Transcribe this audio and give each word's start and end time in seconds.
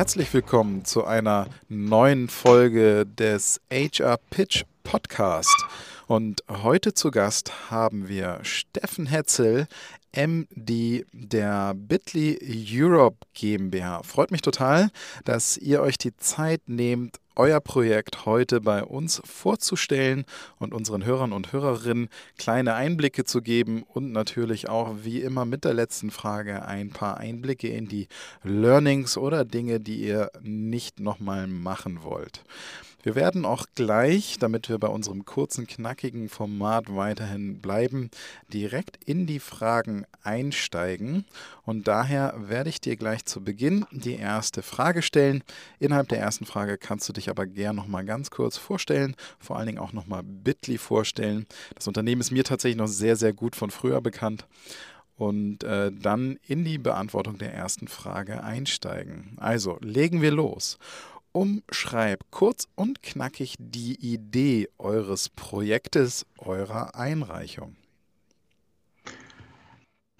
Herzlich 0.00 0.32
willkommen 0.32 0.86
zu 0.86 1.04
einer 1.04 1.46
neuen 1.68 2.30
Folge 2.30 3.04
des 3.04 3.60
HR 3.70 4.16
Pitch 4.30 4.64
Podcast. 4.82 5.54
Und 6.06 6.42
heute 6.48 6.94
zu 6.94 7.10
Gast 7.10 7.70
haben 7.70 8.08
wir 8.08 8.38
Steffen 8.42 9.04
Hetzel, 9.04 9.68
MD 10.16 11.04
der 11.12 11.74
Bitly 11.74 12.38
Europe 12.72 13.18
GmbH. 13.34 14.02
Freut 14.02 14.30
mich 14.30 14.40
total, 14.40 14.88
dass 15.26 15.58
ihr 15.58 15.82
euch 15.82 15.98
die 15.98 16.16
Zeit 16.16 16.62
nehmt, 16.66 17.18
euer 17.40 17.60
Projekt 17.60 18.26
heute 18.26 18.60
bei 18.60 18.84
uns 18.84 19.22
vorzustellen 19.24 20.26
und 20.58 20.74
unseren 20.74 21.06
Hörern 21.06 21.32
und 21.32 21.54
Hörerinnen 21.54 22.10
kleine 22.36 22.74
Einblicke 22.74 23.24
zu 23.24 23.40
geben 23.40 23.82
und 23.82 24.12
natürlich 24.12 24.68
auch 24.68 24.94
wie 25.04 25.22
immer 25.22 25.46
mit 25.46 25.64
der 25.64 25.72
letzten 25.72 26.10
Frage 26.10 26.66
ein 26.66 26.90
paar 26.90 27.16
Einblicke 27.16 27.68
in 27.68 27.88
die 27.88 28.08
Learnings 28.42 29.16
oder 29.16 29.46
Dinge, 29.46 29.80
die 29.80 30.02
ihr 30.02 30.30
nicht 30.42 31.00
nochmal 31.00 31.46
machen 31.46 32.02
wollt. 32.02 32.44
Wir 33.02 33.14
werden 33.14 33.46
auch 33.46 33.64
gleich, 33.74 34.36
damit 34.38 34.68
wir 34.68 34.78
bei 34.78 34.88
unserem 34.88 35.24
kurzen, 35.24 35.66
knackigen 35.66 36.28
Format 36.28 36.94
weiterhin 36.94 37.60
bleiben, 37.60 38.10
direkt 38.52 38.98
in 39.04 39.26
die 39.26 39.38
Fragen 39.38 40.04
einsteigen. 40.22 41.24
Und 41.64 41.88
daher 41.88 42.34
werde 42.36 42.68
ich 42.68 42.80
dir 42.80 42.96
gleich 42.96 43.24
zu 43.24 43.42
Beginn 43.42 43.86
die 43.90 44.16
erste 44.16 44.62
Frage 44.62 45.00
stellen. 45.00 45.42
Innerhalb 45.78 46.08
der 46.08 46.18
ersten 46.18 46.44
Frage 46.44 46.76
kannst 46.76 47.08
du 47.08 47.14
dich 47.14 47.30
aber 47.30 47.46
gern 47.46 47.76
nochmal 47.76 48.04
ganz 48.04 48.30
kurz 48.30 48.58
vorstellen, 48.58 49.16
vor 49.38 49.56
allen 49.56 49.66
Dingen 49.66 49.78
auch 49.78 49.94
nochmal 49.94 50.22
Bitly 50.22 50.76
vorstellen. 50.76 51.46
Das 51.74 51.88
Unternehmen 51.88 52.20
ist 52.20 52.30
mir 52.30 52.44
tatsächlich 52.44 52.78
noch 52.78 52.86
sehr, 52.86 53.16
sehr 53.16 53.32
gut 53.32 53.56
von 53.56 53.70
früher 53.70 54.02
bekannt 54.02 54.46
und 55.16 55.64
äh, 55.64 55.90
dann 55.92 56.38
in 56.46 56.64
die 56.64 56.78
Beantwortung 56.78 57.38
der 57.38 57.54
ersten 57.54 57.88
Frage 57.88 58.42
einsteigen. 58.42 59.36
Also 59.36 59.78
legen 59.80 60.22
wir 60.22 60.32
los. 60.32 60.78
Umschreib 61.32 62.24
kurz 62.30 62.68
und 62.74 63.02
knackig 63.02 63.54
die 63.58 63.94
Idee 64.00 64.68
eures 64.78 65.28
Projektes, 65.28 66.26
eurer 66.38 66.94
Einreichung. 66.94 67.76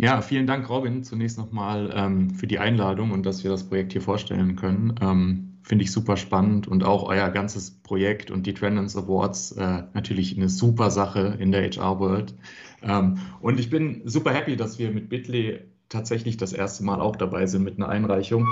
Ja, 0.00 0.22
vielen 0.22 0.47
Dank, 0.47 0.70
Robin, 0.70 1.05
zunächst 1.05 1.36
nochmal 1.36 1.92
ähm, 1.94 2.31
für 2.31 2.47
die 2.47 2.58
Einladung 2.58 3.11
und 3.11 3.27
dass 3.27 3.44
wir 3.44 3.50
das 3.50 3.69
Projekt 3.69 3.92
hier 3.92 4.00
vorstellen 4.00 4.56
können. 4.56 4.94
Ähm, 5.03 5.58
Finde 5.62 5.84
ich 5.84 5.92
super 5.92 6.16
spannend 6.16 6.66
und 6.69 6.84
auch 6.84 7.03
euer 7.03 7.28
ganzes 7.28 7.70
Projekt 7.83 8.31
und 8.31 8.47
die 8.47 8.55
Trendance 8.55 8.98
Awards 8.98 9.53
äh, 9.53 9.83
natürlich 9.92 10.34
eine 10.34 10.48
super 10.48 10.91
Sache 10.91 11.36
in 11.38 11.53
der 11.53 11.70
HR-World. 11.70 12.34
Ähm, 12.83 13.19
und 13.42 13.61
ich 13.61 13.69
bin 13.69 14.00
super 14.06 14.33
happy, 14.33 14.56
dass 14.56 14.78
wir 14.78 14.91
mit 14.91 15.11
Bitly 15.11 15.61
tatsächlich 15.91 16.38
das 16.38 16.55
erste 16.55 16.84
Mal 16.84 17.00
auch 17.00 17.16
dabei 17.16 17.44
sind 17.46 17.64
mit 17.64 17.77
einer 17.77 17.91
Einreichung. 17.91 18.46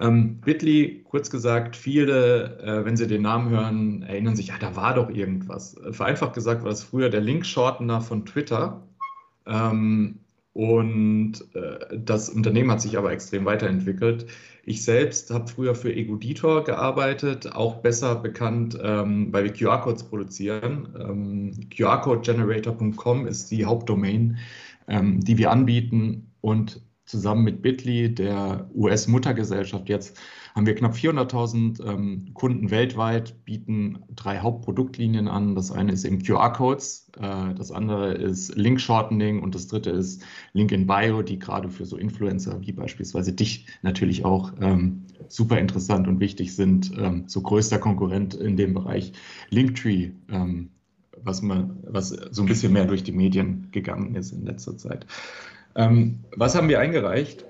Ähm, 0.00 0.40
Bitly, 0.40 1.04
kurz 1.04 1.28
gesagt, 1.28 1.76
viele, 1.76 2.58
äh, 2.60 2.84
wenn 2.86 2.96
sie 2.96 3.06
den 3.06 3.22
Namen 3.22 3.50
hören, 3.50 4.02
erinnern 4.02 4.36
sich, 4.36 4.48
ja, 4.48 4.54
da 4.58 4.74
war 4.76 4.94
doch 4.94 5.10
irgendwas. 5.10 5.76
Vereinfacht 5.90 6.32
gesagt 6.32 6.62
war 6.62 6.70
das 6.70 6.82
früher 6.82 7.10
der 7.10 7.20
Link-Shortener 7.20 8.00
von 8.00 8.24
Twitter. 8.24 8.86
Ähm, 9.44 10.20
und 10.54 11.32
äh, 11.54 11.98
das 11.98 12.30
Unternehmen 12.30 12.70
hat 12.70 12.80
sich 12.80 12.96
aber 12.96 13.12
extrem 13.12 13.44
weiterentwickelt. 13.44 14.26
Ich 14.64 14.84
selbst 14.84 15.30
habe 15.30 15.48
früher 15.48 15.74
für 15.74 15.92
Egoditor 15.92 16.62
gearbeitet, 16.62 17.54
auch 17.54 17.82
besser 17.82 18.14
bekannt, 18.14 18.78
ähm, 18.80 19.32
weil 19.32 19.44
wir 19.44 19.52
QR-Codes 19.52 20.04
produzieren. 20.04 20.94
Ähm, 20.98 21.68
QRCodeGenerator.com 21.76 23.26
ist 23.26 23.50
die 23.50 23.64
Hauptdomain, 23.64 24.38
ähm, 24.86 25.20
die 25.20 25.36
wir 25.38 25.50
anbieten 25.50 26.30
und 26.44 26.82
zusammen 27.06 27.42
mit 27.42 27.62
Bitly, 27.62 28.14
der 28.14 28.68
US-Muttergesellschaft 28.74 29.88
jetzt, 29.88 30.18
haben 30.54 30.66
wir 30.66 30.74
knapp 30.74 30.92
400.000 30.94 31.82
ähm, 31.84 32.30
Kunden 32.34 32.70
weltweit, 32.70 33.44
bieten 33.46 34.00
drei 34.14 34.40
Hauptproduktlinien 34.40 35.26
an. 35.26 35.54
Das 35.54 35.72
eine 35.72 35.92
ist 35.92 36.04
eben 36.04 36.22
QR-Codes, 36.22 37.12
äh, 37.18 37.54
das 37.54 37.72
andere 37.72 38.12
ist 38.12 38.54
Link-Shortening 38.56 39.42
und 39.42 39.54
das 39.54 39.68
dritte 39.68 39.90
ist 39.90 40.22
Link 40.52 40.70
in 40.70 40.86
Bio, 40.86 41.22
die 41.22 41.38
gerade 41.38 41.70
für 41.70 41.86
so 41.86 41.96
Influencer 41.96 42.60
wie 42.60 42.72
beispielsweise 42.72 43.32
dich 43.32 43.66
natürlich 43.80 44.26
auch 44.26 44.52
ähm, 44.60 45.06
super 45.28 45.58
interessant 45.58 46.06
und 46.08 46.20
wichtig 46.20 46.54
sind. 46.54 46.92
Ähm, 46.98 47.24
so 47.26 47.40
größter 47.40 47.78
Konkurrent 47.78 48.34
in 48.34 48.58
dem 48.58 48.74
Bereich 48.74 49.14
Linktree, 49.48 50.10
ähm, 50.30 50.70
was, 51.22 51.40
man, 51.40 51.78
was 51.84 52.10
so 52.10 52.42
ein 52.42 52.48
bisschen 52.48 52.74
mehr 52.74 52.84
durch 52.84 53.02
die 53.02 53.12
Medien 53.12 53.68
gegangen 53.72 54.14
ist 54.14 54.32
in 54.32 54.44
letzter 54.44 54.76
Zeit. 54.76 55.06
Ähm, 55.76 56.24
was 56.36 56.54
haben 56.54 56.68
wir 56.68 56.80
eingereicht? 56.80 57.44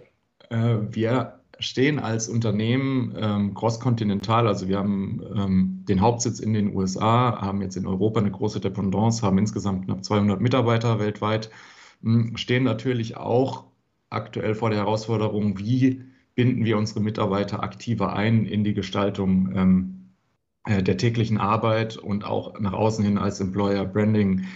Äh, 0.50 0.76
wir 0.90 1.40
stehen 1.58 1.98
als 1.98 2.28
Unternehmen 2.28 3.14
ähm, 3.16 3.54
crosskontinental, 3.54 4.46
also 4.46 4.68
wir 4.68 4.78
haben 4.78 5.22
ähm, 5.36 5.84
den 5.88 6.00
Hauptsitz 6.00 6.40
in 6.40 6.52
den 6.52 6.74
USA, 6.74 7.40
haben 7.40 7.62
jetzt 7.62 7.76
in 7.76 7.86
Europa 7.86 8.20
eine 8.20 8.30
große 8.30 8.60
Dependance, 8.60 9.22
haben 9.22 9.38
insgesamt 9.38 9.84
knapp 9.84 10.04
200 10.04 10.40
Mitarbeiter 10.40 10.98
weltweit, 10.98 11.50
mh, 12.02 12.28
hm, 12.28 12.36
stehen 12.36 12.64
natürlich 12.64 13.16
auch 13.16 13.64
aktuell 14.10 14.54
vor 14.54 14.70
der 14.70 14.80
Herausforderung, 14.80 15.58
wie 15.58 16.02
binden 16.34 16.64
wir 16.64 16.78
unsere 16.78 17.00
Mitarbeiter 17.00 17.62
aktiver 17.62 18.14
ein 18.14 18.46
in 18.46 18.64
die 18.64 18.74
Gestaltung 18.74 19.52
ähm, 19.54 20.10
äh, 20.64 20.82
der 20.82 20.96
täglichen 20.96 21.38
Arbeit 21.38 21.96
und 21.96 22.24
auch 22.24 22.58
nach 22.58 22.72
außen 22.72 23.04
hin 23.04 23.18
als 23.18 23.40
Employer 23.40 23.84
Branding 23.84 24.46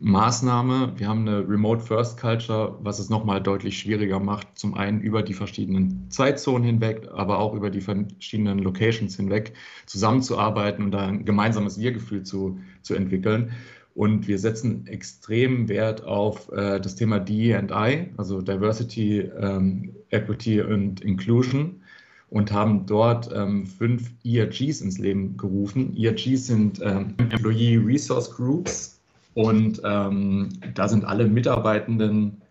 Maßnahme. 0.00 0.92
Wir 0.96 1.08
haben 1.08 1.26
eine 1.26 1.48
Remote 1.48 1.82
First 1.82 2.20
Culture, 2.20 2.78
was 2.80 2.98
es 2.98 3.08
nochmal 3.08 3.42
deutlich 3.42 3.78
schwieriger 3.78 4.20
macht, 4.20 4.46
zum 4.58 4.74
einen 4.74 5.00
über 5.00 5.22
die 5.22 5.34
verschiedenen 5.34 6.10
Zeitzonen 6.10 6.62
hinweg, 6.62 7.08
aber 7.12 7.38
auch 7.38 7.54
über 7.54 7.70
die 7.70 7.80
verschiedenen 7.80 8.58
Locations 8.58 9.16
hinweg 9.16 9.54
zusammenzuarbeiten 9.86 10.84
und 10.84 10.94
ein 10.94 11.24
gemeinsames 11.24 11.78
Wir-Gefühl 11.78 12.22
zu, 12.22 12.58
zu 12.82 12.94
entwickeln. 12.94 13.52
Und 13.94 14.28
wir 14.28 14.38
setzen 14.38 14.86
extrem 14.86 15.68
Wert 15.68 16.04
auf 16.04 16.52
äh, 16.52 16.80
das 16.80 16.94
Thema 16.94 17.18
DEI, 17.18 18.10
also 18.16 18.40
Diversity, 18.40 19.20
ähm, 19.20 19.96
Equity 20.10 20.60
und 20.60 21.00
Inclusion 21.00 21.82
und 22.30 22.52
haben 22.52 22.86
dort 22.86 23.30
ähm, 23.34 23.66
fünf 23.66 24.12
ERGs 24.24 24.82
ins 24.82 24.98
Leben 24.98 25.36
gerufen. 25.36 25.96
ERGs 25.96 26.46
sind 26.46 26.80
ähm, 26.82 27.14
Employee 27.18 27.76
Resource 27.78 28.30
Groups, 28.30 28.97
und 29.38 29.82
ähm, 29.84 30.48
da 30.74 30.88
sind 30.88 31.04
alle 31.04 31.28
Mitarbeitenden 31.28 32.42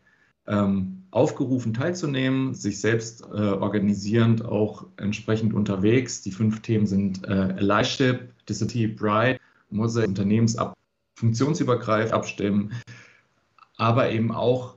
ähm, 0.48 1.04
aufgerufen, 1.12 1.74
teilzunehmen, 1.74 2.54
sich 2.54 2.80
selbst 2.80 3.24
äh, 3.24 3.42
organisierend 3.42 4.46
auch 4.46 4.86
entsprechend 4.96 5.54
unterwegs. 5.54 6.22
Die 6.22 6.32
fünf 6.32 6.62
Themen 6.62 6.88
sind 6.88 7.28
äh, 7.28 7.56
Allyship, 7.58 8.34
Disability, 8.46 8.88
Pride, 8.88 9.38
muss 9.70 9.98
unternehmensab 9.98 10.78
funktionsübergreifend 11.16 12.14
abstimmen, 12.14 12.72
aber 13.76 14.10
eben 14.10 14.32
auch 14.32 14.76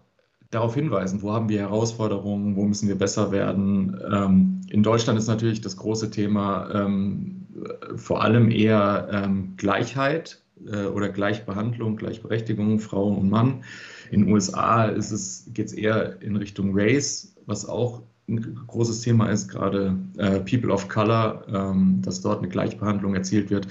darauf 0.50 0.75
hinweisen, 0.75 1.22
wo 1.22 1.32
haben 1.32 1.49
wir 1.49 1.60
Herausforderungen, 1.60 2.56
wo 2.56 2.65
müssen 2.65 2.88
wir 2.88 2.99
besser 2.99 3.31
werden. 3.31 3.97
Ähm, 4.12 4.62
in 4.69 4.82
Deutschland 4.82 5.16
ist 5.16 5.28
natürlich 5.28 5.60
das 5.60 5.76
große 5.76 6.10
Thema 6.10 6.75
ähm, 6.75 7.46
vor 7.94 8.20
allem 8.20 8.50
eher 8.50 9.08
ähm, 9.12 9.55
Gleichheit 9.56 10.43
äh, 10.66 10.86
oder 10.86 11.08
Gleichbehandlung, 11.08 11.96
Gleichberechtigung, 11.96 12.80
Frau 12.80 13.08
und 13.08 13.30
Mann. 13.30 13.64
In 14.10 14.24
den 14.24 14.32
USA 14.32 14.88
geht 14.90 15.66
es 15.66 15.72
eher 15.72 16.20
in 16.22 16.36
Richtung 16.36 16.70
Race, 16.72 17.34
was 17.46 17.68
auch 17.68 18.02
ein 18.28 18.60
großes 18.66 19.00
Thema 19.00 19.26
ist, 19.26 19.48
gerade 19.48 19.96
äh, 20.16 20.40
People 20.40 20.72
of 20.72 20.88
Color, 20.88 21.44
ähm, 21.52 22.00
dass 22.02 22.20
dort 22.20 22.38
eine 22.38 22.48
Gleichbehandlung 22.48 23.14
erzielt 23.14 23.50
wird. 23.50 23.66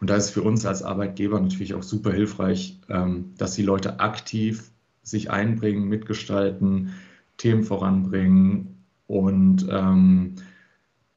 Und 0.00 0.10
da 0.10 0.16
ist 0.16 0.30
für 0.30 0.42
uns 0.42 0.64
als 0.66 0.82
Arbeitgeber 0.82 1.40
natürlich 1.40 1.74
auch 1.74 1.82
super 1.82 2.12
hilfreich, 2.12 2.78
ähm, 2.88 3.32
dass 3.36 3.54
die 3.54 3.62
Leute 3.62 4.00
aktiv 4.00 4.70
sich 5.02 5.30
einbringen, 5.30 5.88
mitgestalten, 5.88 6.94
Themen 7.36 7.64
voranbringen. 7.64 8.84
Und 9.06 9.66
ähm, 9.70 10.36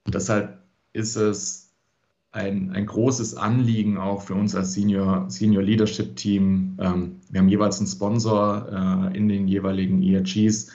deshalb 0.07 0.59
ist 0.93 1.15
es 1.15 1.66
ein, 2.31 2.71
ein 2.71 2.85
großes 2.85 3.35
Anliegen 3.35 3.97
auch 3.97 4.21
für 4.21 4.35
uns 4.35 4.55
als 4.55 4.73
Senior, 4.73 5.29
Senior 5.29 5.63
Leadership 5.63 6.15
Team. 6.15 6.77
Ähm, 6.79 7.19
wir 7.29 7.39
haben 7.39 7.49
jeweils 7.49 7.79
einen 7.79 7.87
Sponsor 7.87 9.11
äh, 9.11 9.17
in 9.17 9.27
den 9.27 9.47
jeweiligen 9.47 10.03
ERGs, 10.03 10.71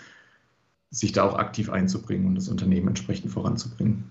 sich 0.90 1.12
da 1.12 1.24
auch 1.24 1.34
aktiv 1.34 1.70
einzubringen 1.70 2.26
und 2.26 2.34
das 2.34 2.48
Unternehmen 2.48 2.88
entsprechend 2.88 3.30
voranzubringen. 3.30 4.04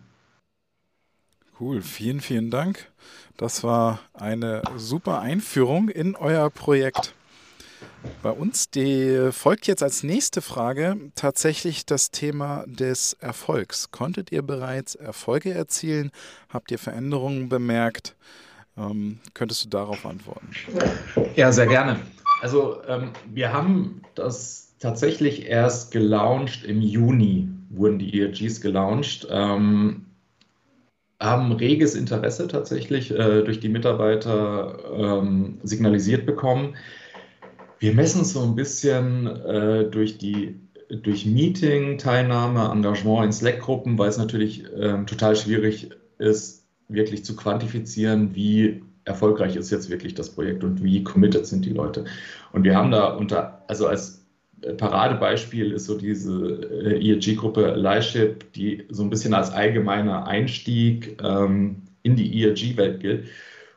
Cool, 1.59 1.81
vielen, 1.81 2.21
vielen 2.21 2.49
Dank. 2.49 2.91
Das 3.37 3.63
war 3.63 3.99
eine 4.13 4.63
super 4.77 5.19
Einführung 5.19 5.89
in 5.89 6.15
euer 6.15 6.49
Projekt. 6.49 7.13
Bei 8.23 8.31
uns 8.31 8.69
die, 8.69 9.29
folgt 9.31 9.67
jetzt 9.67 9.83
als 9.83 10.03
nächste 10.03 10.41
Frage 10.41 10.97
tatsächlich 11.15 11.85
das 11.85 12.11
Thema 12.11 12.63
des 12.67 13.13
Erfolgs. 13.19 13.91
Konntet 13.91 14.31
ihr 14.31 14.41
bereits 14.41 14.95
Erfolge 14.95 15.53
erzielen? 15.53 16.11
Habt 16.49 16.71
ihr 16.71 16.79
Veränderungen 16.79 17.49
bemerkt? 17.49 18.15
Ähm, 18.77 19.19
könntest 19.33 19.65
du 19.65 19.69
darauf 19.69 20.05
antworten? 20.05 20.49
Ja, 21.35 21.51
sehr 21.51 21.67
gerne. 21.67 21.99
Also 22.41 22.81
ähm, 22.87 23.11
wir 23.31 23.53
haben 23.53 24.01
das 24.15 24.73
tatsächlich 24.79 25.45
erst 25.45 25.91
gelauncht 25.91 26.63
im 26.63 26.81
Juni, 26.81 27.49
wurden 27.69 27.99
die 27.99 28.19
ERGs 28.19 28.61
gelauncht. 28.61 29.27
Ähm, 29.29 30.05
haben 31.19 31.51
reges 31.51 31.93
Interesse 31.93 32.47
tatsächlich 32.47 33.11
äh, 33.11 33.43
durch 33.43 33.59
die 33.59 33.69
Mitarbeiter 33.69 34.79
ähm, 34.95 35.59
signalisiert 35.61 36.25
bekommen. 36.25 36.75
Wir 37.81 37.95
messen 37.95 38.21
es 38.21 38.33
so 38.33 38.43
ein 38.43 38.53
bisschen 38.53 39.25
äh, 39.25 39.89
durch 39.89 40.19
die 40.19 40.55
durch 40.89 41.25
Meeting-Teilnahme, 41.25 42.69
Engagement 42.71 43.25
in 43.25 43.31
Slack-Gruppen, 43.31 43.97
weil 43.97 44.09
es 44.09 44.17
natürlich 44.17 44.65
ähm, 44.77 45.07
total 45.07 45.35
schwierig 45.35 45.89
ist, 46.19 46.67
wirklich 46.89 47.25
zu 47.25 47.35
quantifizieren, 47.35 48.35
wie 48.35 48.83
erfolgreich 49.05 49.55
ist 49.55 49.71
jetzt 49.71 49.89
wirklich 49.89 50.13
das 50.13 50.29
Projekt 50.29 50.63
und 50.63 50.83
wie 50.83 51.03
committed 51.03 51.47
sind 51.47 51.65
die 51.65 51.71
Leute. 51.71 52.05
Und 52.51 52.65
wir 52.65 52.75
haben 52.75 52.91
da 52.91 53.15
unter, 53.15 53.63
also 53.67 53.87
als 53.87 54.25
Paradebeispiel 54.77 55.71
ist 55.71 55.85
so 55.85 55.97
diese 55.97 56.61
äh, 56.85 57.09
ERG-Gruppe 57.09 57.73
Leiship, 57.73 58.53
die 58.53 58.83
so 58.89 59.01
ein 59.01 59.09
bisschen 59.09 59.33
als 59.33 59.49
allgemeiner 59.49 60.27
Einstieg 60.27 61.19
ähm, 61.23 61.77
in 62.03 62.15
die 62.15 62.43
ERG-Welt 62.43 62.99
gilt. 62.99 63.25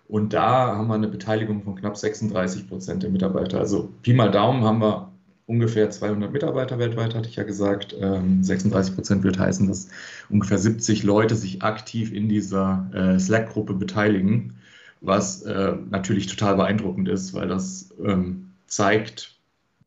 Und 0.07 0.33
da 0.33 0.77
haben 0.77 0.89
wir 0.89 0.95
eine 0.95 1.09
Beteiligung 1.09 1.63
von 1.63 1.77
knapp 1.77 1.97
36 1.97 2.69
Prozent 2.69 3.03
der 3.03 3.11
Mitarbeiter. 3.11 3.59
Also 3.59 3.91
Pi 4.03 4.13
mal 4.13 4.31
Daumen 4.31 4.63
haben 4.65 4.81
wir 4.81 5.11
ungefähr 5.47 5.91
200 5.91 6.33
Mitarbeiter 6.33 6.79
weltweit, 6.79 7.15
hatte 7.15 7.29
ich 7.29 7.37
ja 7.37 7.45
gesagt. 7.45 7.95
Ähm, 7.99 8.43
36 8.43 8.95
Prozent 8.95 9.25
wird 9.25 9.39
heißen, 9.39 9.67
dass 9.69 9.89
ungefähr 10.29 10.59
70 10.59 11.03
Leute 11.03 11.37
sich 11.37 11.63
aktiv 11.63 12.13
in 12.13 12.29
dieser 12.29 12.89
äh, 12.95 13.19
Slack-Gruppe 13.19 13.75
beteiligen, 13.75 14.55
was 15.01 15.43
äh, 15.43 15.75
natürlich 15.91 16.27
total 16.27 16.57
beeindruckend 16.57 17.09
ist, 17.09 17.35
weil 17.35 17.49
das 17.49 17.95
ähm, 18.03 18.51
zeigt, 18.67 19.37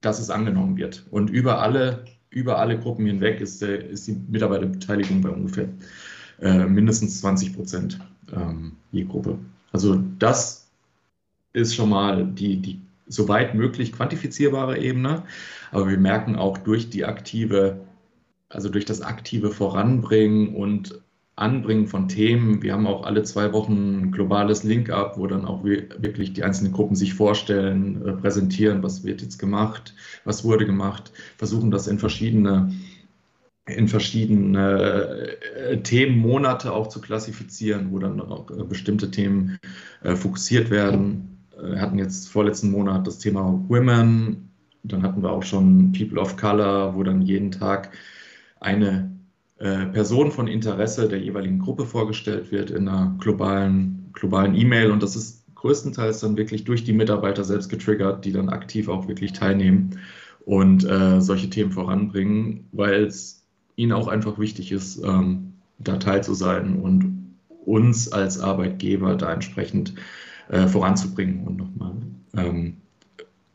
dass 0.01 0.19
es 0.19 0.29
angenommen 0.29 0.77
wird. 0.77 1.05
Und 1.09 1.29
über 1.29 1.59
alle, 1.61 2.05
über 2.29 2.59
alle 2.59 2.79
Gruppen 2.79 3.05
hinweg 3.05 3.41
ist, 3.41 3.61
äh, 3.63 3.87
ist 3.89 4.07
die 4.07 4.17
Mitarbeiterbeteiligung 4.29 5.21
bei 5.21 5.29
ungefähr 5.29 5.69
äh, 6.39 6.65
mindestens 6.65 7.19
20 7.21 7.55
Prozent 7.55 7.99
ähm, 8.31 8.73
je 8.91 9.05
Gruppe. 9.05 9.39
Also 9.71 10.01
das 10.19 10.69
ist 11.53 11.75
schon 11.75 11.89
mal 11.89 12.25
die, 12.25 12.57
die 12.57 12.81
soweit 13.07 13.55
möglich 13.55 13.93
quantifizierbare 13.93 14.77
Ebene. 14.77 15.23
Aber 15.71 15.89
wir 15.89 15.97
merken 15.97 16.35
auch 16.35 16.57
durch 16.57 16.89
die 16.89 17.05
aktive, 17.05 17.79
also 18.49 18.69
durch 18.69 18.85
das 18.85 19.01
aktive 19.01 19.51
Voranbringen 19.51 20.55
und 20.55 21.01
Anbringen 21.35 21.85
von 21.85 22.07
Themen. 22.07 22.63
Wir 22.63 22.73
haben 22.73 22.87
auch 22.87 23.05
alle 23.05 23.21
zwei 23.21 23.53
Wochen 23.53 24.01
ein 24.01 24.11
globales 24.11 24.63
Link-up, 24.63 25.19
wo 25.19 25.27
dann 25.27 25.45
auch 25.45 25.63
wirklich 25.63 26.33
die 26.33 26.43
einzelnen 26.43 26.73
Gruppen 26.73 26.95
sich 26.95 27.13
vorstellen, 27.13 28.03
äh, 28.03 28.13
präsentieren, 28.13 28.81
was 28.81 29.03
wird 29.03 29.21
jetzt 29.21 29.37
gemacht, 29.37 29.93
was 30.25 30.43
wurde 30.43 30.65
gemacht, 30.65 31.11
versuchen 31.37 31.69
das 31.69 31.87
in 31.87 31.99
verschiedene 31.99 32.73
in 33.67 33.87
verschiedene 33.87 35.37
äh, 35.55 35.77
Themenmonate 35.81 36.71
auch 36.71 36.87
zu 36.87 37.01
klassifizieren, 37.01 37.91
wo 37.91 37.99
dann 37.99 38.19
auch 38.21 38.49
äh, 38.49 38.63
bestimmte 38.63 39.11
Themen 39.11 39.59
äh, 40.03 40.15
fokussiert 40.15 40.69
werden. 40.69 41.45
Wir 41.61 41.81
hatten 41.81 41.97
jetzt 41.97 42.29
vorletzten 42.29 42.71
Monat 42.71 43.07
das 43.07 43.17
Thema 43.17 43.63
Women, 43.67 44.49
dann 44.83 45.03
hatten 45.03 45.23
wir 45.23 45.31
auch 45.31 45.43
schon 45.43 45.91
People 45.91 46.19
of 46.19 46.37
Color, 46.37 46.95
wo 46.95 47.03
dann 47.03 47.21
jeden 47.21 47.51
Tag 47.51 47.91
eine 48.59 49.11
Person 49.57 50.29
von 50.29 50.47
Interesse 50.47 51.09
der 51.09 51.19
jeweiligen 51.19 51.57
Gruppe 51.57 51.87
vorgestellt 51.87 52.51
wird 52.51 52.69
in 52.69 52.87
einer 52.87 53.17
globalen 53.19 53.97
globalen 54.17 54.55
E-Mail 54.55 54.91
und 54.91 55.01
das 55.01 55.15
ist 55.15 55.45
größtenteils 55.55 56.19
dann 56.19 56.37
wirklich 56.37 56.63
durch 56.63 56.83
die 56.83 56.93
Mitarbeiter 56.93 57.43
selbst 57.43 57.69
getriggert, 57.69 58.25
die 58.25 58.31
dann 58.31 58.49
aktiv 58.49 58.89
auch 58.89 59.07
wirklich 59.07 59.33
teilnehmen 59.33 59.99
und 60.45 60.83
äh, 60.83 61.21
solche 61.21 61.49
Themen 61.49 61.71
voranbringen, 61.71 62.67
weil 62.71 63.05
es 63.05 63.46
ihnen 63.77 63.93
auch 63.93 64.07
einfach 64.07 64.37
wichtig 64.37 64.73
ist, 64.73 65.01
ähm, 65.03 65.53
da 65.79 65.97
teil 65.97 66.23
zu 66.23 66.33
sein 66.33 66.81
und 66.81 67.37
uns 67.65 68.11
als 68.11 68.39
Arbeitgeber 68.39 69.15
da 69.15 69.31
entsprechend 69.31 69.93
äh, 70.49 70.67
voranzubringen 70.67 71.47
und 71.47 71.57
nochmal 71.57 71.93
ähm, 72.35 72.77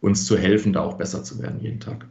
uns 0.00 0.24
zu 0.24 0.38
helfen, 0.38 0.72
da 0.72 0.82
auch 0.82 0.94
besser 0.94 1.22
zu 1.22 1.40
werden 1.40 1.60
jeden 1.60 1.80
Tag. 1.80 2.06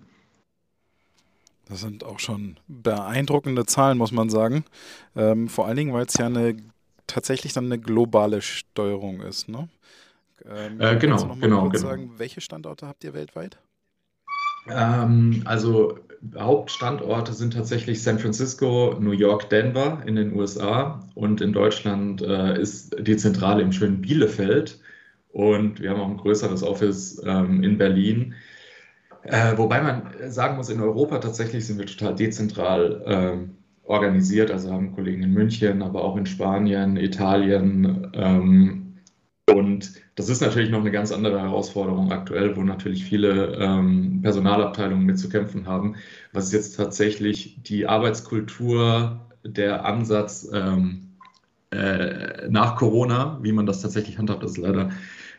Das 1.65 1.81
sind 1.81 2.03
auch 2.03 2.19
schon 2.19 2.57
beeindruckende 2.67 3.65
Zahlen, 3.65 3.97
muss 3.97 4.11
man 4.11 4.29
sagen. 4.29 4.65
Ähm, 5.15 5.47
vor 5.47 5.67
allen 5.67 5.77
Dingen, 5.77 5.93
weil 5.93 6.05
es 6.05 6.15
ja 6.15 6.25
eine 6.25 6.57
tatsächlich 7.07 7.53
dann 7.53 7.65
eine 7.65 7.79
globale 7.79 8.41
Steuerung 8.41 9.21
ist. 9.21 9.47
Ne? 9.47 9.69
Ähm, 10.45 10.81
äh, 10.81 10.97
genau, 10.97 11.35
genau, 11.39 11.61
kurz 11.61 11.81
genau. 11.81 11.89
sagen, 11.89 12.11
welche 12.17 12.41
Standorte 12.41 12.87
habt 12.87 13.03
ihr 13.03 13.13
weltweit? 13.13 13.57
Ähm, 14.69 15.41
also 15.45 15.97
Hauptstandorte 16.37 17.33
sind 17.33 17.53
tatsächlich 17.53 18.03
San 18.03 18.19
Francisco, 18.19 18.95
New 18.99 19.11
York, 19.11 19.49
Denver 19.49 20.03
in 20.05 20.15
den 20.15 20.35
USA 20.35 20.99
und 21.15 21.41
in 21.41 21.51
Deutschland 21.51 22.21
äh, 22.21 22.59
ist 22.61 22.95
die 22.99 23.17
Zentrale 23.17 23.63
im 23.63 23.71
schönen 23.71 24.01
Bielefeld 24.01 24.79
und 25.31 25.81
wir 25.81 25.89
haben 25.89 25.99
auch 25.99 26.09
ein 26.09 26.17
größeres 26.17 26.61
Office 26.61 27.21
ähm, 27.25 27.63
in 27.63 27.77
Berlin. 27.77 28.35
Äh, 29.23 29.57
wobei 29.57 29.81
man 29.81 30.13
sagen 30.29 30.57
muss, 30.57 30.69
in 30.69 30.81
Europa 30.81 31.19
tatsächlich 31.19 31.65
sind 31.65 31.79
wir 31.79 31.85
total 31.85 32.15
dezentral 32.15 33.03
ähm, 33.05 33.57
organisiert. 33.83 34.51
Also 34.51 34.71
haben 34.71 34.93
Kollegen 34.93 35.23
in 35.23 35.33
München, 35.33 35.81
aber 35.81 36.03
auch 36.03 36.17
in 36.17 36.25
Spanien, 36.25 36.97
Italien. 36.97 38.11
Ähm, 38.13 38.90
und 39.53 39.93
das 40.15 40.29
ist 40.29 40.41
natürlich 40.41 40.69
noch 40.69 40.81
eine 40.81 40.91
ganz 40.91 41.11
andere 41.11 41.41
Herausforderung 41.41 42.11
aktuell, 42.11 42.55
wo 42.55 42.61
natürlich 42.61 43.03
viele 43.03 43.55
ähm, 43.55 44.21
Personalabteilungen 44.21 45.05
mit 45.05 45.19
zu 45.19 45.29
kämpfen 45.29 45.65
haben. 45.65 45.95
Was 46.33 46.51
jetzt 46.51 46.77
tatsächlich 46.77 47.61
die 47.63 47.87
Arbeitskultur, 47.87 49.19
der 49.43 49.85
Ansatz 49.85 50.49
ähm, 50.53 51.11
äh, 51.71 52.47
nach 52.49 52.75
Corona, 52.75 53.39
wie 53.41 53.51
man 53.51 53.65
das 53.65 53.81
tatsächlich 53.81 54.17
handhabt, 54.17 54.43
ist 54.43 54.57
leider 54.57 54.91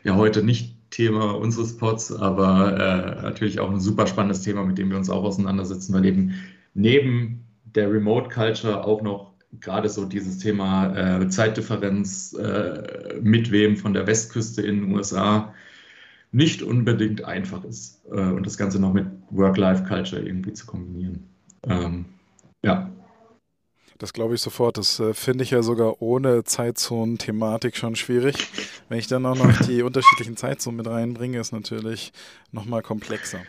ja 0.03 0.15
heute 0.15 0.43
nicht 0.43 0.75
Thema 0.89 1.31
unseres 1.31 1.77
Pods, 1.77 2.11
aber 2.11 2.77
äh, 2.77 3.21
natürlich 3.23 3.59
auch 3.59 3.71
ein 3.71 3.79
super 3.79 4.05
spannendes 4.05 4.41
Thema, 4.41 4.63
mit 4.63 4.77
dem 4.77 4.89
wir 4.89 4.97
uns 4.97 5.09
auch 5.09 5.23
auseinandersetzen, 5.23 5.93
weil 5.93 6.05
eben 6.05 6.33
neben 6.73 7.45
der 7.65 7.91
Remote 7.91 8.29
Culture 8.29 8.85
auch 8.85 9.01
noch 9.01 9.32
gerade 9.59 9.89
so 9.89 10.05
dieses 10.05 10.39
Thema 10.39 11.21
äh, 11.21 11.27
Zeitdifferenz 11.29 12.33
äh, 12.33 13.19
mit 13.21 13.51
wem 13.51 13.77
von 13.77 13.93
der 13.93 14.07
Westküste 14.07 14.61
in 14.61 14.81
den 14.81 14.95
USA 14.95 15.53
nicht 16.31 16.63
unbedingt 16.63 17.23
einfach 17.25 17.63
ist 17.63 18.01
äh, 18.11 18.19
und 18.19 18.45
das 18.45 18.57
Ganze 18.57 18.79
noch 18.79 18.93
mit 18.93 19.07
Work-Life-Culture 19.29 20.21
irgendwie 20.21 20.53
zu 20.53 20.65
kombinieren. 20.65 21.29
Ähm, 21.67 22.05
ja, 22.63 22.89
das 24.03 24.11
glaube 24.11 24.35
ich 24.35 24.41
sofort. 24.41 24.77
Das 24.77 24.99
äh, 24.99 25.13
finde 25.13 25.45
ich 25.45 25.51
ja 25.51 25.61
sogar 25.61 26.01
ohne 26.01 26.43
Zeitzonen-Thematik 26.43 27.77
schon 27.77 27.95
schwierig. 27.95 28.35
Wenn 28.89 28.99
ich 28.99 29.07
dann 29.07 29.25
auch 29.25 29.37
noch 29.37 29.65
die 29.65 29.81
unterschiedlichen 29.83 30.35
Zeitzonen 30.35 30.75
mit 30.75 30.87
reinbringe, 30.87 31.39
ist 31.39 31.53
natürlich 31.53 32.11
nochmal 32.51 32.81
komplexer. 32.81 33.39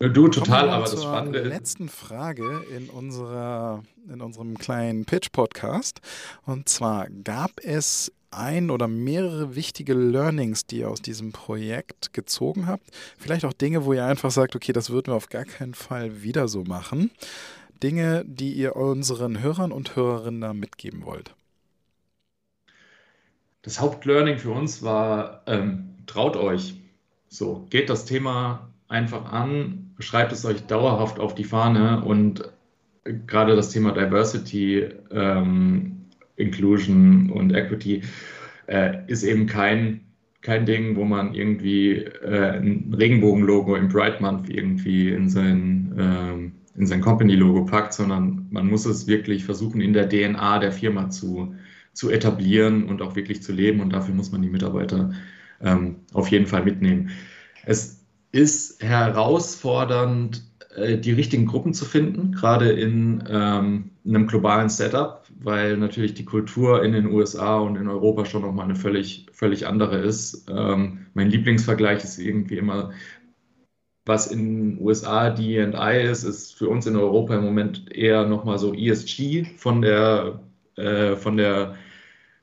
Du, 0.00 0.28
total, 0.28 0.70
aber 0.70 0.84
das 0.84 1.02
Spannende 1.02 1.40
ist. 1.40 1.48
letzten 1.48 1.88
Frage 1.88 2.64
in, 2.76 2.88
unserer, 2.88 3.82
in 4.08 4.20
unserem 4.20 4.56
kleinen 4.56 5.04
Pitch-Podcast. 5.04 6.00
Und 6.46 6.68
zwar 6.68 7.08
gab 7.24 7.50
es 7.64 8.12
ein 8.30 8.70
oder 8.70 8.86
mehrere 8.86 9.56
wichtige 9.56 9.94
Learnings, 9.94 10.66
die 10.66 10.78
ihr 10.80 10.90
aus 10.90 11.02
diesem 11.02 11.32
Projekt 11.32 12.12
gezogen 12.12 12.68
habt. 12.68 12.84
Vielleicht 13.18 13.44
auch 13.44 13.52
Dinge, 13.52 13.84
wo 13.84 13.92
ihr 13.92 14.04
einfach 14.04 14.30
sagt, 14.30 14.54
okay, 14.54 14.72
das 14.72 14.90
würden 14.90 15.08
wir 15.08 15.16
auf 15.16 15.30
gar 15.30 15.44
keinen 15.44 15.74
Fall 15.74 16.22
wieder 16.22 16.46
so 16.46 16.62
machen. 16.62 17.10
Dinge, 17.82 18.24
die 18.24 18.52
ihr 18.52 18.76
unseren 18.76 19.40
Hörern 19.40 19.72
und 19.72 19.96
Hörerinnen 19.96 20.40
da 20.40 20.52
mitgeben 20.52 21.06
wollt? 21.06 21.34
Das 23.62 23.80
Hauptlearning 23.80 24.38
für 24.38 24.52
uns 24.52 24.84
war, 24.84 25.42
ähm, 25.46 25.96
traut 26.06 26.36
euch. 26.36 26.74
So, 27.28 27.66
geht 27.70 27.90
das 27.90 28.04
Thema 28.04 28.68
einfach 28.88 29.32
an, 29.32 29.90
schreibt 29.98 30.32
es 30.32 30.44
euch 30.44 30.66
dauerhaft 30.66 31.20
auf 31.20 31.34
die 31.34 31.44
Fahne 31.44 32.04
und 32.04 32.50
gerade 33.26 33.56
das 33.56 33.70
Thema 33.70 33.92
Diversity, 33.92 34.88
ähm, 35.10 36.06
Inclusion 36.36 37.30
und 37.30 37.52
Equity 37.52 38.02
äh, 38.66 38.98
ist 39.06 39.24
eben 39.24 39.46
kein, 39.46 40.00
kein 40.40 40.66
Ding, 40.66 40.96
wo 40.96 41.04
man 41.04 41.34
irgendwie 41.34 41.96
äh, 41.96 42.58
ein 42.58 42.94
Regenbogenlogo 42.96 43.74
im 43.76 43.88
Bright 43.88 44.20
Month 44.20 44.48
irgendwie 44.48 45.10
in 45.10 45.28
sein 45.28 45.94
ähm, 45.98 46.52
in 46.78 46.86
sein 46.86 47.00
Company-Logo 47.00 47.64
packt, 47.64 47.92
sondern 47.92 48.46
man 48.50 48.68
muss 48.68 48.86
es 48.86 49.08
wirklich 49.08 49.44
versuchen, 49.44 49.80
in 49.80 49.92
der 49.92 50.08
DNA 50.08 50.60
der 50.60 50.70
Firma 50.70 51.10
zu, 51.10 51.54
zu 51.92 52.08
etablieren 52.08 52.84
und 52.84 53.02
auch 53.02 53.16
wirklich 53.16 53.42
zu 53.42 53.52
leben. 53.52 53.80
Und 53.80 53.92
dafür 53.92 54.14
muss 54.14 54.30
man 54.30 54.42
die 54.42 54.48
Mitarbeiter 54.48 55.10
ähm, 55.60 55.96
auf 56.12 56.28
jeden 56.28 56.46
Fall 56.46 56.64
mitnehmen. 56.64 57.10
Es 57.66 57.97
ist 58.32 58.82
herausfordernd, 58.82 60.42
äh, 60.74 60.98
die 60.98 61.12
richtigen 61.12 61.46
Gruppen 61.46 61.74
zu 61.74 61.84
finden, 61.84 62.32
gerade 62.32 62.70
in 62.70 63.24
ähm, 63.28 63.90
einem 64.06 64.26
globalen 64.26 64.68
Setup, 64.68 65.24
weil 65.40 65.76
natürlich 65.76 66.14
die 66.14 66.24
Kultur 66.24 66.82
in 66.84 66.92
den 66.92 67.06
USA 67.06 67.58
und 67.58 67.76
in 67.76 67.88
Europa 67.88 68.24
schon 68.24 68.42
nochmal 68.42 68.64
eine 68.64 68.76
völlig, 68.76 69.26
völlig 69.32 69.66
andere 69.66 69.98
ist. 69.98 70.46
Ähm, 70.50 71.06
mein 71.14 71.30
Lieblingsvergleich 71.30 72.04
ist 72.04 72.18
irgendwie 72.18 72.58
immer 72.58 72.90
was 74.08 74.26
in 74.26 74.76
den 74.76 74.82
USA 74.82 75.30
DI 75.30 75.58
ist, 76.10 76.24
ist 76.24 76.56
für 76.56 76.68
uns 76.68 76.86
in 76.86 76.96
Europa 76.96 77.36
im 77.36 77.44
Moment 77.44 77.92
eher 77.94 78.26
nochmal 78.26 78.58
so 78.58 78.74
ESG 78.74 79.44
von 79.56 79.82
der, 79.82 80.40
äh, 80.76 81.14
von 81.14 81.36
der 81.36 81.76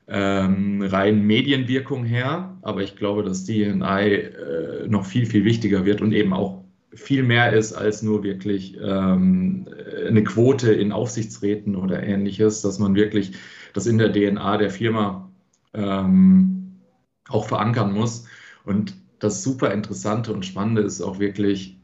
ähm, 0.08 0.82
rein 0.82 1.26
Medienwirkung 1.26 2.06
her, 2.06 2.58
aber 2.62 2.82
ich 2.82 2.96
glaube, 2.96 3.24
dass 3.24 3.46
DNI 3.46 4.12
äh, 4.12 4.88
noch 4.88 5.06
viel, 5.06 5.26
viel 5.26 5.46
wichtiger 5.46 5.86
wird 5.86 6.02
und 6.02 6.14
eben 6.14 6.34
auch 6.34 6.64
viel 6.94 7.24
mehr 7.24 7.54
ist 7.54 7.74
als 7.74 8.02
nur 8.02 8.24
wirklich 8.24 8.78
ähm, 8.82 9.68
eine 10.08 10.24
Quote 10.24 10.72
in 10.72 10.92
Aufsichtsräten 10.92 11.76
oder 11.76 12.04
ähnliches, 12.04 12.62
dass 12.62 12.80
man 12.80 12.96
wirklich 12.96 13.34
das 13.74 13.86
in 13.86 13.98
der 13.98 14.14
DNA 14.14 14.58
der 14.58 14.70
Firma 14.70 15.30
ähm, 15.74 16.80
auch 17.28 17.48
verankern 17.48 17.92
muss. 17.92 18.28
Und 18.64 18.96
das 19.20 19.44
super 19.44 19.74
Interessante 19.74 20.32
und 20.32 20.46
Spannende 20.46 20.84
ist 20.84 21.02
auch 21.02 21.20
wirklich, 21.20 21.78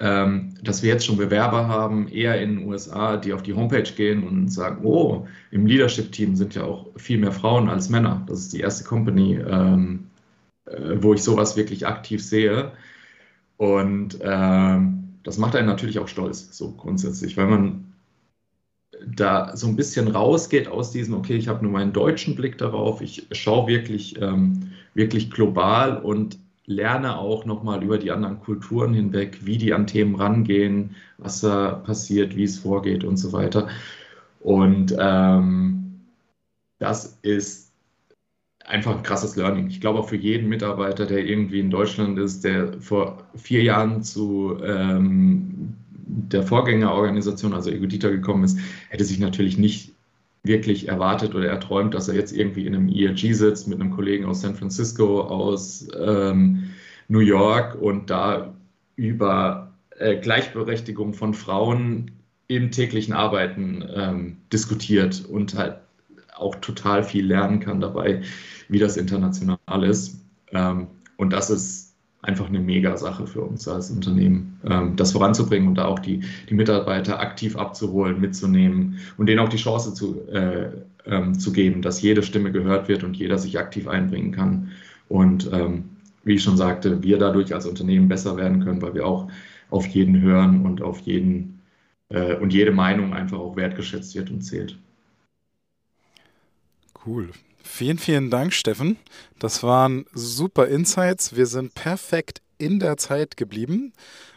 ähm, 0.00 0.54
dass 0.62 0.82
wir 0.82 0.90
jetzt 0.90 1.06
schon 1.06 1.16
Bewerber 1.16 1.66
haben, 1.66 2.08
eher 2.08 2.40
in 2.40 2.56
den 2.56 2.68
USA, 2.68 3.16
die 3.16 3.32
auf 3.32 3.42
die 3.42 3.54
Homepage 3.54 3.82
gehen 3.82 4.22
und 4.26 4.48
sagen, 4.48 4.84
oh, 4.84 5.26
im 5.50 5.66
Leadership-Team 5.66 6.36
sind 6.36 6.54
ja 6.54 6.64
auch 6.64 6.86
viel 6.96 7.18
mehr 7.18 7.32
Frauen 7.32 7.68
als 7.68 7.88
Männer. 7.88 8.24
Das 8.28 8.38
ist 8.40 8.52
die 8.52 8.60
erste 8.60 8.84
Company, 8.84 9.34
ähm, 9.34 10.06
äh, 10.66 10.96
wo 11.02 11.14
ich 11.14 11.22
sowas 11.22 11.56
wirklich 11.56 11.86
aktiv 11.86 12.22
sehe. 12.24 12.72
Und 13.56 14.18
ähm, 14.22 15.18
das 15.24 15.36
macht 15.38 15.56
einen 15.56 15.66
natürlich 15.66 15.98
auch 15.98 16.08
stolz, 16.08 16.56
so 16.56 16.72
grundsätzlich, 16.72 17.36
weil 17.36 17.46
man 17.46 17.92
da 19.06 19.56
so 19.56 19.66
ein 19.66 19.76
bisschen 19.76 20.08
rausgeht 20.08 20.68
aus 20.68 20.92
diesem, 20.92 21.14
okay, 21.14 21.36
ich 21.36 21.48
habe 21.48 21.62
nur 21.62 21.72
meinen 21.72 21.92
deutschen 21.92 22.34
Blick 22.34 22.58
darauf, 22.58 23.00
ich 23.00 23.26
schaue 23.32 23.66
wirklich, 23.66 24.20
ähm, 24.20 24.72
wirklich 24.94 25.30
global 25.30 25.98
und 25.98 26.38
lerne 26.68 27.18
auch 27.18 27.46
nochmal 27.46 27.82
über 27.82 27.98
die 27.98 28.10
anderen 28.10 28.40
Kulturen 28.40 28.92
hinweg, 28.92 29.38
wie 29.46 29.56
die 29.56 29.72
an 29.72 29.86
Themen 29.86 30.14
rangehen, 30.14 30.94
was 31.16 31.40
da 31.40 31.72
passiert, 31.72 32.36
wie 32.36 32.44
es 32.44 32.58
vorgeht 32.58 33.04
und 33.04 33.16
so 33.16 33.32
weiter. 33.32 33.68
Und 34.40 34.94
ähm, 34.98 36.02
das 36.78 37.18
ist 37.22 37.72
einfach 38.66 38.96
ein 38.96 39.02
krasses 39.02 39.34
Learning. 39.36 39.68
Ich 39.68 39.80
glaube 39.80 40.00
auch 40.00 40.08
für 40.08 40.16
jeden 40.16 40.48
Mitarbeiter, 40.50 41.06
der 41.06 41.24
irgendwie 41.24 41.60
in 41.60 41.70
Deutschland 41.70 42.18
ist, 42.18 42.44
der 42.44 42.78
vor 42.80 43.26
vier 43.34 43.62
Jahren 43.62 44.02
zu 44.02 44.58
ähm, 44.62 45.74
der 45.90 46.42
Vorgängerorganisation, 46.42 47.54
also 47.54 47.70
Egudita, 47.70 48.10
gekommen 48.10 48.44
ist, 48.44 48.58
hätte 48.90 49.04
sich 49.04 49.18
natürlich 49.18 49.56
nicht 49.56 49.94
wirklich 50.42 50.88
erwartet 50.88 51.34
oder 51.34 51.48
erträumt, 51.48 51.94
dass 51.94 52.08
er 52.08 52.14
jetzt 52.14 52.32
irgendwie 52.32 52.66
in 52.66 52.74
einem 52.74 52.88
ERG 52.88 53.34
sitzt 53.34 53.68
mit 53.68 53.80
einem 53.80 53.90
Kollegen 53.90 54.24
aus 54.24 54.40
San 54.40 54.54
Francisco, 54.54 55.20
aus 55.22 55.88
ähm, 55.98 56.70
New 57.08 57.20
York 57.20 57.80
und 57.80 58.10
da 58.10 58.54
über 58.96 59.72
äh, 59.98 60.16
Gleichberechtigung 60.16 61.14
von 61.14 61.34
Frauen 61.34 62.10
im 62.46 62.70
täglichen 62.70 63.14
Arbeiten 63.14 63.84
ähm, 63.94 64.36
diskutiert 64.52 65.24
und 65.24 65.54
halt 65.54 65.78
auch 66.34 66.54
total 66.56 67.02
viel 67.02 67.26
lernen 67.26 67.60
kann 67.60 67.80
dabei, 67.80 68.22
wie 68.68 68.78
das 68.78 68.96
international 68.96 69.84
ist. 69.84 70.20
Ähm, 70.52 70.86
und 71.16 71.32
das 71.32 71.50
ist 71.50 71.87
einfach 72.22 72.48
eine 72.48 72.58
Mega-Sache 72.58 73.26
für 73.26 73.42
uns 73.42 73.68
als 73.68 73.90
Unternehmen, 73.90 74.60
ähm, 74.64 74.96
das 74.96 75.12
voranzubringen 75.12 75.68
und 75.68 75.76
da 75.76 75.86
auch 75.86 76.00
die, 76.00 76.20
die 76.48 76.54
Mitarbeiter 76.54 77.20
aktiv 77.20 77.56
abzuholen, 77.56 78.20
mitzunehmen 78.20 78.98
und 79.16 79.26
denen 79.26 79.40
auch 79.40 79.48
die 79.48 79.56
Chance 79.56 79.94
zu, 79.94 80.26
äh, 80.28 80.70
ähm, 81.06 81.38
zu 81.38 81.52
geben, 81.52 81.82
dass 81.82 82.02
jede 82.02 82.22
Stimme 82.22 82.50
gehört 82.50 82.88
wird 82.88 83.04
und 83.04 83.16
jeder 83.16 83.38
sich 83.38 83.58
aktiv 83.58 83.86
einbringen 83.86 84.32
kann. 84.32 84.70
Und 85.08 85.50
ähm, 85.52 85.84
wie 86.24 86.34
ich 86.34 86.42
schon 86.42 86.56
sagte, 86.56 87.02
wir 87.02 87.18
dadurch 87.18 87.54
als 87.54 87.66
Unternehmen 87.66 88.08
besser 88.08 88.36
werden 88.36 88.64
können, 88.64 88.82
weil 88.82 88.94
wir 88.94 89.06
auch 89.06 89.30
auf 89.70 89.86
jeden 89.86 90.20
hören 90.20 90.64
und 90.64 90.82
auf 90.82 91.00
jeden 91.00 91.60
äh, 92.08 92.34
und 92.36 92.52
jede 92.52 92.72
Meinung 92.72 93.14
einfach 93.14 93.38
auch 93.38 93.56
wertgeschätzt 93.56 94.14
wird 94.14 94.30
und 94.30 94.42
zählt. 94.42 94.78
Cool. 97.08 97.30
Vielen, 97.64 97.98
vielen 97.98 98.30
Dank, 98.30 98.52
Steffen. 98.52 98.96
Das 99.38 99.62
waren 99.62 100.04
super 100.12 100.68
Insights. 100.68 101.36
Wir 101.36 101.46
sind 101.46 101.74
perfekt 101.74 102.42
in 102.58 102.80
der 102.80 102.96
Zeit 102.96 103.36
geblieben. 103.36 103.92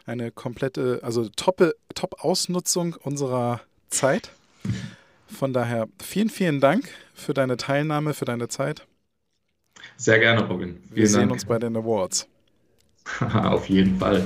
Eine 0.06 0.32
komplette, 0.32 1.00
also 1.04 1.28
Top-Ausnutzung 1.36 2.96
unserer 2.96 3.62
Zeit. 3.90 4.32
Von 5.28 5.54
daher 5.54 5.88
vielen, 6.02 6.30
vielen 6.30 6.60
Dank 6.60 6.90
für 7.14 7.34
deine 7.34 7.58
Teilnahme, 7.58 8.14
für 8.14 8.26
deine 8.26 8.48
Zeit. 8.48 8.86
Sehr 9.98 10.20
gerne, 10.20 10.48
Robin. 10.48 10.78
Vielen 10.84 10.96
Wir 10.96 11.08
sehen 11.08 11.20
Dank. 11.22 11.32
uns 11.34 11.46
bei 11.46 11.60
den 11.60 11.76
Awards. 11.76 12.28
Auf 13.34 13.68
jeden 13.68 13.98
Fall. 13.98 14.24